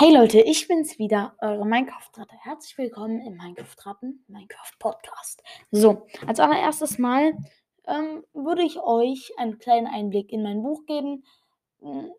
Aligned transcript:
Hey 0.00 0.14
Leute, 0.14 0.40
ich 0.40 0.68
bin's 0.68 1.00
wieder, 1.00 1.34
eure 1.40 1.66
Minecraft-Ratte. 1.66 2.36
Herzlich 2.42 2.78
willkommen 2.78 3.20
im 3.20 3.36
Minecraft-Ratten 3.36 4.24
Minecraft-Podcast. 4.28 5.42
So, 5.72 6.06
als 6.24 6.38
allererstes 6.38 6.98
Mal 6.98 7.36
ähm, 7.84 8.22
würde 8.32 8.62
ich 8.62 8.78
euch 8.78 9.32
einen 9.38 9.58
kleinen 9.58 9.88
Einblick 9.88 10.32
in 10.32 10.44
mein 10.44 10.62
Buch 10.62 10.86
geben. 10.86 11.24
Hm, 11.80 12.12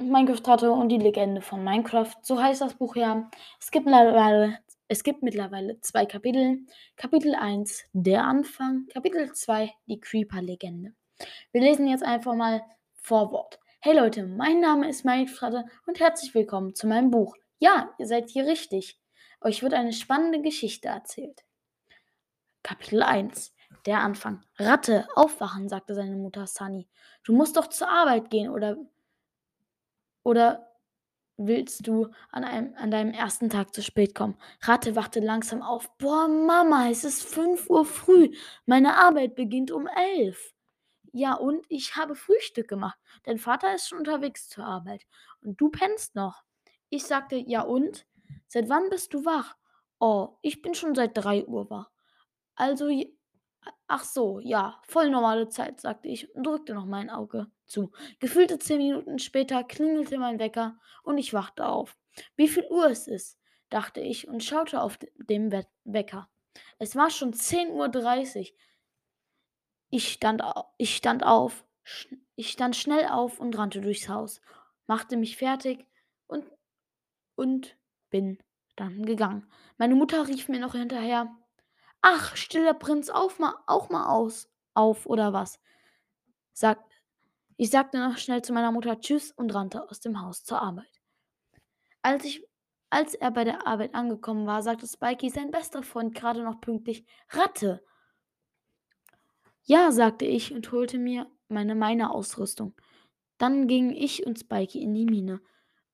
Minecraft-Ratte 0.00 0.72
und 0.72 0.88
die 0.88 0.96
Legende 0.96 1.42
von 1.42 1.62
Minecraft. 1.62 2.14
So 2.22 2.40
heißt 2.40 2.62
das 2.62 2.76
Buch 2.76 2.96
ja. 2.96 3.30
Es 3.60 3.70
gibt 3.70 3.84
mittlerweile, 3.84 4.58
es 4.88 5.04
gibt 5.04 5.22
mittlerweile 5.22 5.78
zwei 5.82 6.06
Kapitel. 6.06 6.60
Kapitel 6.96 7.34
1, 7.34 7.84
der 7.92 8.24
Anfang. 8.24 8.86
Kapitel 8.90 9.34
2, 9.34 9.70
die 9.84 10.00
Creeper-Legende. 10.00 10.94
Wir 11.52 11.60
lesen 11.60 11.88
jetzt 11.88 12.04
einfach 12.04 12.34
mal 12.34 12.62
Vorwort. 12.94 13.60
Hey 13.86 13.96
Leute, 13.96 14.26
mein 14.26 14.58
Name 14.58 14.88
ist 14.88 15.04
Minecraft 15.04 15.62
und 15.86 16.00
herzlich 16.00 16.34
willkommen 16.34 16.74
zu 16.74 16.88
meinem 16.88 17.12
Buch. 17.12 17.36
Ja, 17.60 17.94
ihr 18.00 18.08
seid 18.08 18.28
hier 18.30 18.44
richtig. 18.44 19.00
Euch 19.40 19.62
wird 19.62 19.74
eine 19.74 19.92
spannende 19.92 20.42
Geschichte 20.42 20.88
erzählt. 20.88 21.44
Kapitel 22.64 23.04
1. 23.04 23.54
Der 23.86 24.00
Anfang. 24.00 24.42
Ratte, 24.58 25.06
aufwachen, 25.14 25.68
sagte 25.68 25.94
seine 25.94 26.16
Mutter 26.16 26.48
Sunny. 26.48 26.88
Du 27.22 27.32
musst 27.32 27.56
doch 27.56 27.68
zur 27.68 27.88
Arbeit 27.88 28.28
gehen 28.28 28.50
oder 28.50 28.76
oder 30.24 30.66
willst 31.36 31.86
du 31.86 32.08
an, 32.32 32.42
einem, 32.42 32.74
an 32.74 32.90
deinem 32.90 33.12
ersten 33.12 33.50
Tag 33.50 33.72
zu 33.72 33.84
spät 33.84 34.16
kommen? 34.16 34.36
Ratte 34.62 34.96
wachte 34.96 35.20
langsam 35.20 35.62
auf. 35.62 35.96
Boah, 35.98 36.26
Mama, 36.26 36.90
es 36.90 37.04
ist 37.04 37.22
5 37.22 37.70
Uhr 37.70 37.84
früh. 37.84 38.34
Meine 38.64 38.96
Arbeit 38.96 39.36
beginnt 39.36 39.70
um 39.70 39.86
11. 39.86 40.55
Ja, 41.16 41.32
und 41.32 41.64
ich 41.70 41.96
habe 41.96 42.14
Frühstück 42.14 42.68
gemacht. 42.68 42.98
Dein 43.22 43.38
Vater 43.38 43.74
ist 43.74 43.88
schon 43.88 44.00
unterwegs 44.00 44.50
zur 44.50 44.66
Arbeit. 44.66 45.06
Und 45.40 45.58
du 45.58 45.70
pennst 45.70 46.14
noch. 46.14 46.42
Ich 46.90 47.04
sagte, 47.04 47.36
ja 47.36 47.62
und? 47.62 48.06
Seit 48.48 48.68
wann 48.68 48.90
bist 48.90 49.14
du 49.14 49.24
wach? 49.24 49.56
Oh, 49.98 50.36
ich 50.42 50.60
bin 50.60 50.74
schon 50.74 50.94
seit 50.94 51.16
drei 51.16 51.46
Uhr 51.46 51.70
wach. 51.70 51.90
Also, 52.54 52.90
ach 53.86 54.04
so, 54.04 54.40
ja, 54.40 54.78
voll 54.86 55.08
normale 55.08 55.48
Zeit, 55.48 55.80
sagte 55.80 56.08
ich 56.08 56.34
und 56.34 56.46
drückte 56.46 56.74
noch 56.74 56.84
mein 56.84 57.08
Auge 57.08 57.46
zu. 57.64 57.92
Gefühlte 58.20 58.58
zehn 58.58 58.76
Minuten 58.76 59.18
später 59.18 59.64
klingelte 59.64 60.18
mein 60.18 60.38
Wecker 60.38 60.78
und 61.02 61.16
ich 61.16 61.32
wachte 61.32 61.64
auf. 61.64 61.96
Wie 62.36 62.48
viel 62.48 62.66
Uhr 62.68 62.90
es 62.90 63.08
ist, 63.08 63.38
dachte 63.70 64.02
ich 64.02 64.28
und 64.28 64.44
schaute 64.44 64.82
auf 64.82 64.98
den 65.16 65.50
Wecker. 65.84 66.28
Es 66.78 66.94
war 66.94 67.08
schon 67.08 67.32
10.30 67.32 68.38
Uhr. 68.38 68.56
Ich 69.96 70.12
stand, 70.12 70.42
ich 70.76 70.94
stand 70.94 71.24
auf, 71.24 71.64
ich 72.34 72.50
stand 72.50 72.76
schnell 72.76 73.06
auf 73.06 73.40
und 73.40 73.56
rannte 73.56 73.80
durchs 73.80 74.10
Haus, 74.10 74.42
machte 74.86 75.16
mich 75.16 75.38
fertig 75.38 75.86
und, 76.26 76.44
und 77.34 77.78
bin 78.10 78.38
dann 78.76 79.06
gegangen. 79.06 79.50
Meine 79.78 79.94
Mutter 79.94 80.28
rief 80.28 80.50
mir 80.50 80.60
noch 80.60 80.74
hinterher, 80.74 81.34
ach, 82.02 82.36
stiller 82.36 82.74
Prinz, 82.74 83.08
auf 83.08 83.38
mal, 83.38 83.54
auch 83.66 83.88
mal 83.88 84.06
aus, 84.06 84.50
auf 84.74 85.06
oder 85.06 85.32
was? 85.32 85.58
Sag, 86.52 86.78
ich 87.56 87.70
sagte 87.70 87.98
noch 87.98 88.18
schnell 88.18 88.42
zu 88.42 88.52
meiner 88.52 88.72
Mutter 88.72 89.00
Tschüss 89.00 89.32
und 89.32 89.54
rannte 89.54 89.88
aus 89.88 90.00
dem 90.00 90.20
Haus 90.20 90.44
zur 90.44 90.60
Arbeit. 90.60 91.00
Als, 92.02 92.22
ich, 92.26 92.46
als 92.90 93.14
er 93.14 93.30
bei 93.30 93.44
der 93.44 93.66
Arbeit 93.66 93.94
angekommen 93.94 94.46
war, 94.46 94.60
sagte 94.60 94.86
Spikey, 94.86 95.30
sein 95.30 95.50
bester 95.50 95.82
Freund, 95.82 96.14
gerade 96.14 96.42
noch 96.42 96.60
pünktlich, 96.60 97.06
Ratte, 97.30 97.82
ja, 99.66 99.90
sagte 99.90 100.24
ich 100.24 100.54
und 100.54 100.70
holte 100.70 100.96
mir 100.96 101.26
meine 101.48 101.74
Miner-Ausrüstung. 101.74 102.74
Dann 103.36 103.66
gingen 103.66 103.94
ich 103.94 104.24
und 104.24 104.38
Spikey 104.38 104.80
in 104.80 104.94
die 104.94 105.04
Mine 105.04 105.40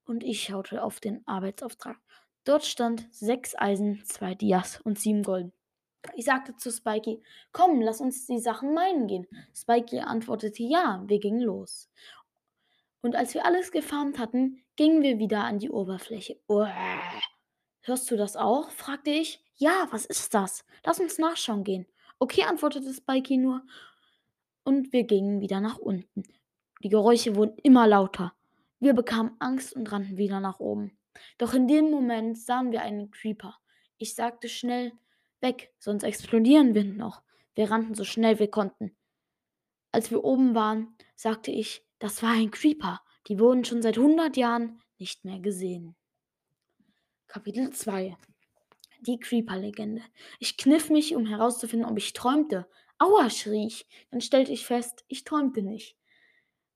und 0.04 0.22
ich 0.22 0.42
schaute 0.42 0.82
auf 0.82 1.00
den 1.00 1.26
Arbeitsauftrag. 1.26 1.98
Dort 2.44 2.64
stand 2.64 3.08
sechs 3.10 3.54
Eisen, 3.56 4.04
zwei 4.04 4.34
Dias 4.34 4.80
und 4.82 4.98
sieben 4.98 5.22
Gold. 5.22 5.52
Ich 6.16 6.26
sagte 6.26 6.54
zu 6.56 6.70
Spikey, 6.70 7.22
komm, 7.52 7.80
lass 7.80 8.00
uns 8.00 8.27
die 8.27 8.40
Sachen 8.40 8.74
meinen 8.74 9.06
gehen. 9.06 9.27
Spikey 9.55 10.00
antwortete, 10.00 10.62
ja, 10.64 11.02
wir 11.06 11.18
gingen 11.18 11.40
los. 11.40 11.88
Und 13.00 13.16
als 13.16 13.32
wir 13.32 13.46
alles 13.46 13.72
gefarmt 13.72 14.18
hatten, 14.18 14.62
gingen 14.77 15.02
wir 15.02 15.18
wieder 15.18 15.44
an 15.44 15.58
die 15.58 15.70
Oberfläche. 15.70 16.38
Uah. 16.46 17.00
Hörst 17.80 18.11
du 18.11 18.16
das 18.16 18.36
auch? 18.36 18.70
fragte 18.70 19.11
ich. 19.11 19.42
Ja, 19.56 19.88
was 19.90 20.05
ist 20.05 20.34
das? 20.34 20.64
Lass 20.84 21.00
uns 21.00 21.18
nachschauen 21.18 21.64
gehen. 21.64 21.86
Okay, 22.22 22.44
antwortete 22.44 22.94
Spikey 22.94 23.36
nur. 23.36 23.66
Und 24.62 24.92
wir 24.92 25.02
gingen 25.02 25.40
wieder 25.40 25.60
nach 25.60 25.78
unten. 25.78 26.22
Die 26.84 26.88
Geräusche 26.88 27.34
wurden 27.34 27.58
immer 27.64 27.88
lauter. 27.88 28.33
Wir 28.78 28.94
bekamen 28.94 29.34
Angst 29.40 29.74
und 29.74 29.90
rannten 29.90 30.16
wieder 30.18 30.38
nach 30.38 30.61
oben. 30.61 30.96
Doch 31.36 31.52
in 31.52 31.66
dem 31.66 31.90
Moment 31.90 32.38
sahen 32.38 32.70
wir 32.70 32.82
einen 32.82 33.11
Creeper. 33.11 33.58
Ich 33.98 34.14
sagte 34.14 34.48
schnell, 34.48 34.92
weg, 35.40 35.74
sonst 35.80 36.05
explodieren 36.05 36.77
wir 36.77 36.84
noch. 36.84 37.22
Wir 37.56 37.72
rannten 37.72 37.96
so 37.96 38.05
schnell 38.05 38.38
wir 38.38 38.52
konnten. 38.52 38.96
Als 39.90 40.12
wir 40.12 40.22
oben 40.22 40.55
waren, 40.55 40.94
sagte 41.16 41.50
ich, 41.50 41.84
das 41.98 42.22
war 42.22 42.30
ein 42.30 42.52
Creeper. 42.52 43.00
Die 43.27 43.40
wurden 43.40 43.64
schon 43.64 43.82
seit 43.82 43.98
100 43.98 44.36
Jahren 44.36 44.80
nicht 44.96 45.24
mehr 45.24 45.40
gesehen. 45.40 45.96
Kapitel 47.27 47.70
2 47.70 48.16
die 49.07 49.18
Creeper-Legende. 49.18 50.02
Ich 50.39 50.57
kniff 50.57 50.90
mich, 50.90 51.14
um 51.14 51.27
herauszufinden, 51.27 51.89
ob 51.89 51.98
ich 51.98 52.13
träumte. 52.13 52.67
Aua, 52.98 53.30
schrie 53.30 53.67
ich. 53.67 53.86
Dann 54.11 54.20
stellte 54.20 54.52
ich 54.52 54.64
fest, 54.64 55.05
ich 55.08 55.24
träumte 55.24 55.63
nicht. 55.63 55.96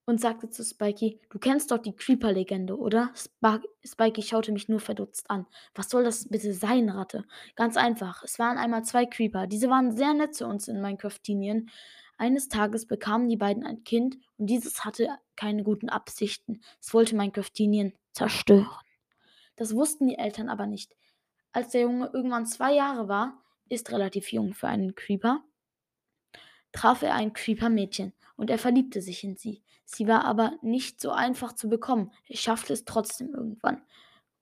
Und 0.08 0.20
sagte 0.20 0.48
zu 0.50 0.64
Spikey, 0.64 1.20
du 1.30 1.38
kennst 1.40 1.72
doch 1.72 1.78
die 1.78 1.94
Creeper-Legende, 1.94 2.78
oder? 2.78 3.10
Sp 3.18 3.62
Spikey 3.84 4.22
schaute 4.22 4.52
mich 4.52 4.68
nur 4.68 4.78
verdutzt 4.78 5.28
an. 5.30 5.46
Was 5.74 5.88
soll 5.90 6.04
das 6.04 6.28
bitte 6.28 6.52
sein, 6.52 6.88
Ratte? 6.88 7.24
Ganz 7.56 7.76
einfach. 7.76 8.22
Es 8.22 8.38
waren 8.38 8.56
einmal 8.56 8.84
zwei 8.84 9.06
Creeper. 9.06 9.46
Diese 9.48 9.68
waren 9.68 9.96
sehr 9.96 10.14
nett 10.14 10.34
zu 10.34 10.46
uns 10.46 10.68
in 10.68 10.80
Minecraft-Tinien. 10.80 11.70
Eines 12.18 12.48
Tages 12.48 12.86
bekamen 12.86 13.28
die 13.28 13.36
beiden 13.36 13.64
ein 13.66 13.84
Kind 13.84 14.16
und 14.38 14.46
dieses 14.46 14.84
hatte 14.84 15.08
keine 15.34 15.64
guten 15.64 15.88
Absichten. 15.88 16.60
Es 16.80 16.94
wollte 16.94 17.16
Minecraft-Tinien 17.16 17.92
zerstören. 18.12 18.68
Das 19.56 19.74
wussten 19.74 20.06
die 20.06 20.18
Eltern 20.18 20.48
aber 20.48 20.66
nicht. 20.66 20.94
Als 21.56 21.70
der 21.70 21.80
Junge 21.80 22.10
irgendwann 22.12 22.44
zwei 22.44 22.74
Jahre 22.74 23.08
war, 23.08 23.42
ist 23.70 23.90
relativ 23.90 24.30
jung 24.30 24.52
für 24.52 24.68
einen 24.68 24.94
Creeper, 24.94 25.42
traf 26.70 27.00
er 27.00 27.14
ein 27.14 27.32
Creeper-Mädchen 27.32 28.12
und 28.36 28.50
er 28.50 28.58
verliebte 28.58 29.00
sich 29.00 29.24
in 29.24 29.36
sie. 29.36 29.62
Sie 29.86 30.06
war 30.06 30.26
aber 30.26 30.52
nicht 30.60 31.00
so 31.00 31.12
einfach 31.12 31.54
zu 31.54 31.70
bekommen. 31.70 32.12
Er 32.28 32.36
schaffte 32.36 32.74
es 32.74 32.84
trotzdem 32.84 33.32
irgendwann 33.32 33.80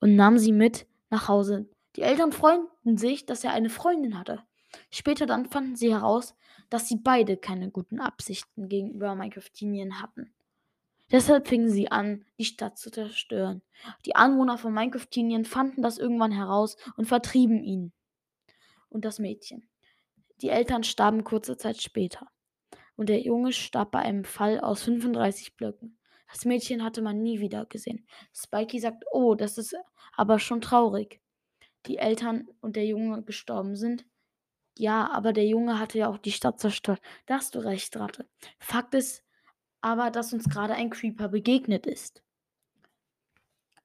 und 0.00 0.16
nahm 0.16 0.38
sie 0.38 0.50
mit 0.50 0.88
nach 1.08 1.28
Hause. 1.28 1.68
Die 1.94 2.02
Eltern 2.02 2.32
freuten 2.32 2.98
sich, 2.98 3.26
dass 3.26 3.44
er 3.44 3.52
eine 3.52 3.70
Freundin 3.70 4.18
hatte. 4.18 4.42
Später 4.90 5.26
dann 5.26 5.46
fanden 5.46 5.76
sie 5.76 5.92
heraus, 5.94 6.34
dass 6.68 6.88
sie 6.88 6.96
beide 6.96 7.36
keine 7.36 7.70
guten 7.70 8.00
Absichten 8.00 8.68
gegenüber 8.68 9.14
Minecraftinien 9.14 10.02
hatten. 10.02 10.33
Deshalb 11.14 11.46
fingen 11.46 11.70
sie 11.70 11.92
an, 11.92 12.24
die 12.40 12.44
Stadt 12.44 12.76
zu 12.76 12.90
zerstören. 12.90 13.62
Die 14.04 14.16
Anwohner 14.16 14.58
von 14.58 14.74
Minecraft-Tinien 14.74 15.44
fanden 15.44 15.80
das 15.80 15.96
irgendwann 15.96 16.32
heraus 16.32 16.76
und 16.96 17.06
vertrieben 17.06 17.62
ihn 17.62 17.92
und 18.88 19.04
das 19.04 19.20
Mädchen. 19.20 19.68
Die 20.42 20.48
Eltern 20.48 20.82
starben 20.82 21.22
kurze 21.22 21.56
Zeit 21.56 21.80
später. 21.80 22.26
Und 22.96 23.10
der 23.10 23.20
Junge 23.20 23.52
starb 23.52 23.92
bei 23.92 24.00
einem 24.00 24.24
Fall 24.24 24.58
aus 24.58 24.82
35 24.82 25.54
Blöcken. 25.54 26.00
Das 26.32 26.44
Mädchen 26.44 26.82
hatte 26.82 27.00
man 27.00 27.22
nie 27.22 27.38
wieder 27.38 27.64
gesehen. 27.66 28.08
Spikey 28.34 28.80
sagt, 28.80 29.04
oh, 29.12 29.36
das 29.36 29.56
ist 29.56 29.76
aber 30.16 30.40
schon 30.40 30.60
traurig. 30.60 31.20
Die 31.86 31.98
Eltern 31.98 32.48
und 32.60 32.74
der 32.74 32.86
Junge 32.86 33.22
gestorben 33.22 33.76
sind. 33.76 34.04
Ja, 34.76 35.12
aber 35.12 35.32
der 35.32 35.46
Junge 35.46 35.78
hatte 35.78 35.96
ja 35.96 36.08
auch 36.08 36.18
die 36.18 36.32
Stadt 36.32 36.58
zerstört. 36.58 37.00
Da 37.26 37.36
hast 37.36 37.54
du 37.54 37.60
recht, 37.60 37.96
Ratte. 37.96 38.28
Fakt 38.58 38.94
ist, 38.94 39.23
aber 39.84 40.10
dass 40.10 40.32
uns 40.32 40.48
gerade 40.48 40.72
ein 40.72 40.88
Creeper 40.88 41.28
begegnet 41.28 41.84
ist. 41.84 42.22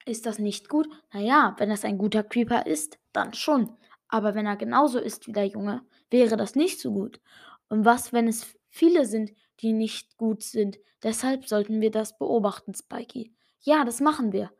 Ist 0.06 0.26
das 0.26 0.40
nicht 0.40 0.70
gut? 0.70 0.88
Naja, 1.12 1.56
wenn 1.58 1.72
es 1.72 1.84
ein 1.84 1.98
guter 1.98 2.24
Creeper 2.24 2.66
ist, 2.66 2.98
dann 3.12 3.34
schon. 3.34 3.76
Aber 4.08 4.34
wenn 4.34 4.46
er 4.46 4.56
genauso 4.56 4.98
ist 4.98 5.28
wie 5.28 5.34
der 5.34 5.48
Junge, 5.48 5.82
wäre 6.10 6.38
das 6.38 6.56
nicht 6.56 6.80
so 6.80 6.94
gut. 6.94 7.20
Und 7.68 7.84
was, 7.84 8.14
wenn 8.14 8.30
es 8.30 8.56
viele 8.70 9.06
sind, 9.06 9.34
die 9.60 9.74
nicht 9.74 10.16
gut 10.16 10.42
sind? 10.42 10.80
Deshalb 11.04 11.50
sollten 11.50 11.82
wir 11.82 11.92
das 11.92 12.18
beobachten, 12.18 12.74
Spikey. 12.74 13.34
Ja, 13.60 13.84
das 13.84 14.00
machen 14.00 14.32
wir. 14.32 14.52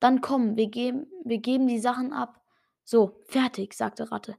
Dann 0.00 0.22
komm, 0.22 0.56
wir 0.56 0.70
geben, 0.70 1.08
wir 1.24 1.38
geben 1.38 1.66
die 1.68 1.78
Sachen 1.78 2.14
ab. 2.14 2.40
So, 2.84 3.20
fertig, 3.26 3.74
sagte 3.74 4.10
Ratte. 4.10 4.36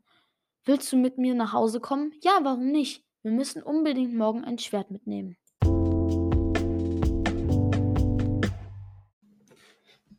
Willst 0.65 0.91
du 0.91 0.97
mit 0.97 1.19
mir 1.19 1.35
nach 1.35 1.53
Hause 1.53 1.79
kommen? 1.79 2.13
Ja, 2.23 2.39
warum 2.41 2.71
nicht? 2.71 3.05
Wir 3.21 3.31
müssen 3.31 3.61
unbedingt 3.61 4.15
morgen 4.15 4.43
ein 4.43 4.57
Schwert 4.57 4.89
mitnehmen. 4.89 5.37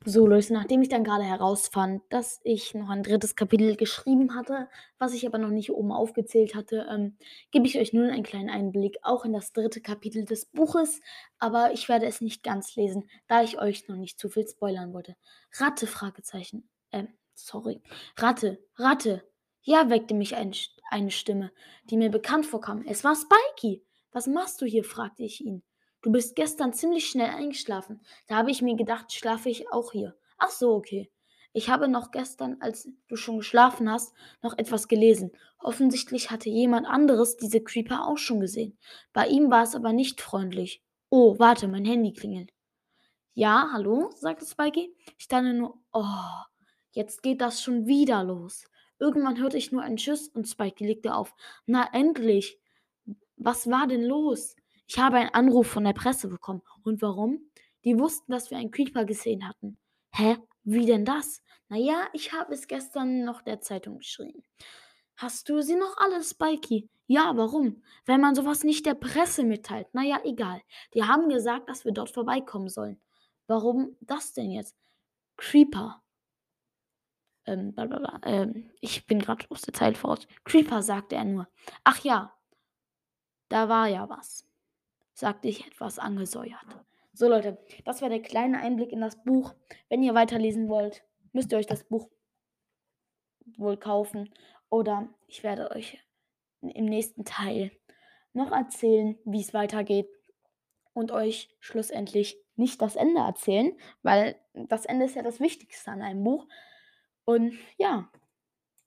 So, 0.06 0.26
Leute, 0.26 0.54
nachdem 0.54 0.80
ich 0.80 0.88
dann 0.88 1.04
gerade 1.04 1.24
herausfand, 1.24 2.02
dass 2.08 2.40
ich 2.42 2.72
noch 2.72 2.88
ein 2.88 3.02
drittes 3.02 3.36
Kapitel 3.36 3.76
geschrieben 3.76 4.34
hatte, 4.34 4.66
was 4.98 5.12
ich 5.12 5.26
aber 5.26 5.36
noch 5.36 5.50
nicht 5.50 5.70
oben 5.70 5.92
aufgezählt 5.92 6.54
hatte, 6.54 6.86
ähm, 6.90 7.18
gebe 7.50 7.66
ich 7.66 7.78
euch 7.78 7.92
nun 7.92 8.08
einen 8.08 8.22
kleinen 8.22 8.48
Einblick 8.48 8.96
auch 9.02 9.26
in 9.26 9.34
das 9.34 9.52
dritte 9.52 9.82
Kapitel 9.82 10.24
des 10.24 10.46
Buches, 10.46 11.02
aber 11.38 11.72
ich 11.72 11.86
werde 11.90 12.06
es 12.06 12.22
nicht 12.22 12.42
ganz 12.42 12.76
lesen, 12.76 13.10
da 13.28 13.42
ich 13.42 13.58
euch 13.58 13.88
noch 13.88 13.96
nicht 13.96 14.18
zu 14.18 14.30
viel 14.30 14.48
spoilern 14.48 14.94
wollte. 14.94 15.16
Ratte, 15.58 15.86
Fragezeichen. 15.86 16.66
Ähm, 16.92 17.08
sorry. 17.34 17.82
Ratte, 18.16 18.58
Ratte. 18.76 19.22
Ja, 19.60 19.90
weckte 19.90 20.14
mich 20.14 20.34
ein, 20.34 20.54
eine 20.90 21.10
Stimme, 21.10 21.52
die 21.84 21.98
mir 21.98 22.10
bekannt 22.10 22.46
vorkam. 22.46 22.86
Es 22.86 23.04
war 23.04 23.14
Spikey. 23.14 23.84
Was 24.12 24.26
machst 24.26 24.62
du 24.62 24.66
hier? 24.66 24.82
fragte 24.82 25.24
ich 25.24 25.42
ihn. 25.42 25.62
Du 26.02 26.10
bist 26.10 26.34
gestern 26.34 26.72
ziemlich 26.72 27.08
schnell 27.08 27.30
eingeschlafen. 27.30 28.00
Da 28.26 28.36
habe 28.36 28.50
ich 28.50 28.62
mir 28.62 28.76
gedacht, 28.76 29.12
schlafe 29.12 29.50
ich 29.50 29.70
auch 29.70 29.92
hier. 29.92 30.16
Ach 30.38 30.50
so, 30.50 30.74
okay. 30.74 31.10
Ich 31.52 31.68
habe 31.68 31.88
noch 31.88 32.10
gestern, 32.10 32.56
als 32.60 32.88
du 33.08 33.16
schon 33.16 33.38
geschlafen 33.38 33.90
hast, 33.90 34.14
noch 34.40 34.56
etwas 34.56 34.88
gelesen. 34.88 35.32
Offensichtlich 35.58 36.30
hatte 36.30 36.48
jemand 36.48 36.86
anderes 36.86 37.36
diese 37.36 37.60
Creeper 37.60 38.06
auch 38.06 38.18
schon 38.18 38.40
gesehen. 38.40 38.78
Bei 39.12 39.26
ihm 39.26 39.50
war 39.50 39.64
es 39.64 39.74
aber 39.74 39.92
nicht 39.92 40.20
freundlich. 40.20 40.82
Oh, 41.10 41.38
warte, 41.38 41.66
mein 41.66 41.84
Handy 41.84 42.12
klingelt. 42.12 42.52
Ja, 43.34 43.70
hallo, 43.72 44.10
sagte 44.14 44.46
Spikey. 44.46 44.94
Ich 45.18 45.28
dachte 45.28 45.52
nur, 45.52 45.78
oh, 45.92 46.04
jetzt 46.92 47.22
geht 47.22 47.40
das 47.40 47.62
schon 47.62 47.86
wieder 47.86 48.22
los. 48.22 48.64
Irgendwann 48.98 49.40
hörte 49.40 49.58
ich 49.58 49.72
nur 49.72 49.82
einen 49.82 49.98
Schuss 49.98 50.28
und 50.28 50.46
Spikey 50.46 50.86
legte 50.86 51.14
auf. 51.14 51.34
Na 51.66 51.88
endlich. 51.92 52.58
Was 53.36 53.68
war 53.68 53.86
denn 53.86 54.02
los? 54.02 54.54
Ich 54.90 54.98
habe 54.98 55.18
einen 55.18 55.32
Anruf 55.32 55.68
von 55.68 55.84
der 55.84 55.92
Presse 55.92 56.26
bekommen. 56.26 56.62
Und 56.82 57.00
warum? 57.00 57.48
Die 57.84 57.96
wussten, 57.96 58.32
dass 58.32 58.50
wir 58.50 58.58
einen 58.58 58.72
Creeper 58.72 59.04
gesehen 59.04 59.46
hatten. 59.46 59.78
Hä? 60.12 60.36
Wie 60.64 60.84
denn 60.84 61.04
das? 61.04 61.44
Naja, 61.68 62.08
ich 62.12 62.32
habe 62.32 62.52
es 62.52 62.66
gestern 62.66 63.24
noch 63.24 63.40
der 63.42 63.60
Zeitung 63.60 63.98
geschrieben. 63.98 64.42
Hast 65.16 65.48
du 65.48 65.62
sie 65.62 65.76
noch 65.76 65.96
alle, 65.96 66.20
Spikey? 66.24 66.90
Ja, 67.06 67.36
warum? 67.36 67.84
Wenn 68.04 68.20
man 68.20 68.34
sowas 68.34 68.64
nicht 68.64 68.84
der 68.84 68.94
Presse 68.94 69.44
mitteilt. 69.44 69.86
Naja, 69.94 70.18
egal. 70.24 70.60
Die 70.94 71.04
haben 71.04 71.28
gesagt, 71.28 71.68
dass 71.68 71.84
wir 71.84 71.92
dort 71.92 72.10
vorbeikommen 72.10 72.68
sollen. 72.68 73.00
Warum 73.46 73.96
das 74.00 74.32
denn 74.32 74.50
jetzt? 74.50 74.74
Creeper. 75.36 76.02
Ähm, 77.46 77.72
blablabla. 77.76 78.22
Ähm, 78.24 78.72
ich 78.80 79.06
bin 79.06 79.20
gerade 79.20 79.46
aus 79.50 79.62
der 79.62 79.72
Zeit 79.72 79.96
voraus. 79.96 80.26
Creeper, 80.42 80.82
sagte 80.82 81.14
er 81.14 81.24
nur. 81.26 81.46
Ach 81.84 82.02
ja, 82.02 82.36
da 83.50 83.68
war 83.68 83.86
ja 83.86 84.08
was 84.08 84.49
sagte 85.20 85.48
ich 85.48 85.66
etwas 85.66 85.98
angesäuert. 85.98 86.66
So 87.12 87.28
Leute, 87.28 87.58
das 87.84 88.00
war 88.00 88.08
der 88.08 88.22
kleine 88.22 88.58
Einblick 88.58 88.90
in 88.92 89.00
das 89.00 89.22
Buch. 89.22 89.54
Wenn 89.88 90.02
ihr 90.02 90.14
weiterlesen 90.14 90.68
wollt, 90.68 91.04
müsst 91.32 91.52
ihr 91.52 91.58
euch 91.58 91.66
das 91.66 91.84
Buch 91.84 92.08
wohl 93.58 93.76
kaufen 93.76 94.30
oder 94.70 95.08
ich 95.26 95.42
werde 95.42 95.70
euch 95.72 95.98
im 96.62 96.86
nächsten 96.86 97.24
Teil 97.24 97.70
noch 98.32 98.50
erzählen, 98.50 99.18
wie 99.24 99.40
es 99.40 99.52
weitergeht 99.52 100.08
und 100.94 101.12
euch 101.12 101.54
schlussendlich 101.60 102.38
nicht 102.56 102.80
das 102.80 102.96
Ende 102.96 103.20
erzählen, 103.20 103.76
weil 104.02 104.36
das 104.54 104.86
Ende 104.86 105.04
ist 105.04 105.16
ja 105.16 105.22
das 105.22 105.40
Wichtigste 105.40 105.90
an 105.90 106.02
einem 106.02 106.24
Buch. 106.24 106.46
Und 107.24 107.54
ja, 107.76 108.10